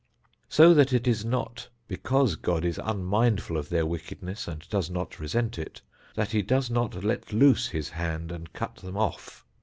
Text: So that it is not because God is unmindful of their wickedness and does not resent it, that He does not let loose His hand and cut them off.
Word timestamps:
So 0.49 0.73
that 0.73 0.93
it 0.93 1.05
is 1.07 1.23
not 1.23 1.69
because 1.87 2.35
God 2.35 2.65
is 2.65 2.81
unmindful 2.83 3.55
of 3.55 3.69
their 3.69 3.85
wickedness 3.85 4.47
and 4.47 4.67
does 4.67 4.89
not 4.89 5.19
resent 5.19 5.59
it, 5.59 5.83
that 6.15 6.31
He 6.31 6.41
does 6.41 6.71
not 6.71 7.03
let 7.03 7.31
loose 7.31 7.67
His 7.67 7.89
hand 7.89 8.31
and 8.31 8.51
cut 8.51 8.77
them 8.77 8.97
off. 8.97 9.45